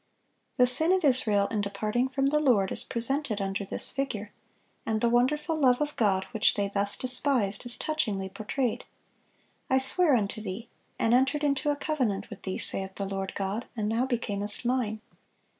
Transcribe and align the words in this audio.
The 0.55 0.65
sin 0.65 0.91
of 0.93 1.03
Israel 1.03 1.45
in 1.51 1.61
departing 1.61 2.09
from 2.09 2.25
the 2.25 2.39
Lord 2.39 2.71
is 2.71 2.81
presented 2.83 3.39
under 3.39 3.63
this 3.63 3.91
figure; 3.91 4.31
and 4.83 4.99
the 4.99 5.11
wonderful 5.11 5.55
love 5.59 5.79
of 5.79 5.95
God 5.95 6.23
which 6.31 6.55
they 6.55 6.67
thus 6.67 6.97
despised 6.97 7.67
is 7.67 7.77
touchingly 7.77 8.27
portrayed: 8.27 8.83
"I 9.69 9.77
sware 9.77 10.15
unto 10.15 10.41
thee, 10.41 10.69
and 10.97 11.13
entered 11.13 11.43
into 11.43 11.69
a 11.69 11.75
covenant 11.75 12.31
with 12.31 12.41
thee, 12.41 12.57
saith 12.57 12.95
the 12.95 13.05
Lord 13.05 13.35
God, 13.35 13.67
and 13.77 13.91
thou 13.91 14.07
becamest 14.07 14.65
Mine." 14.65 15.01